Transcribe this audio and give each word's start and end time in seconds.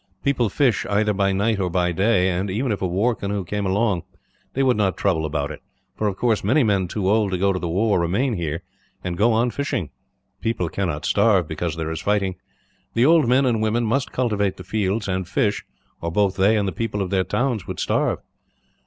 People 0.23 0.49
fish 0.49 0.83
either 0.87 1.13
by 1.13 1.31
night 1.31 1.59
or 1.59 1.69
by 1.69 1.91
day 1.91 2.27
and, 2.31 2.49
even 2.49 2.71
if 2.71 2.81
a 2.81 2.87
war 2.87 3.13
canoe 3.13 3.43
came 3.45 3.67
along, 3.67 4.01
they 4.53 4.63
would 4.63 4.75
not 4.75 4.97
trouble 4.97 5.27
about 5.27 5.51
it 5.51 5.61
for, 5.95 6.07
of 6.07 6.15
course, 6.17 6.43
many 6.43 6.63
men 6.63 6.87
too 6.87 7.07
old 7.07 7.29
to 7.29 7.37
go 7.37 7.53
to 7.53 7.59
the 7.59 7.69
war 7.69 7.99
remain 7.99 8.33
here, 8.33 8.63
and 9.03 9.15
go 9.15 9.31
on 9.31 9.51
fishing. 9.51 9.91
People 10.41 10.69
cannot 10.69 11.05
starve 11.05 11.47
because 11.47 11.75
there 11.75 11.91
is 11.91 12.01
fighting. 12.01 12.33
The 12.95 13.05
old 13.05 13.27
men 13.27 13.45
and 13.45 13.61
women 13.61 13.85
must 13.85 14.11
cultivate 14.11 14.57
the 14.57 14.63
fields 14.63 15.07
and 15.07 15.27
fish, 15.27 15.63
or 16.01 16.11
both 16.11 16.35
they 16.35 16.57
and 16.57 16.67
the 16.67 16.71
people 16.71 17.03
of 17.03 17.11
the 17.11 17.23
towns 17.23 17.67
would 17.67 17.79
starve. 17.79 18.17